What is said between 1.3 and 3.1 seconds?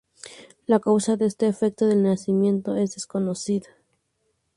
defecto del nacimiento es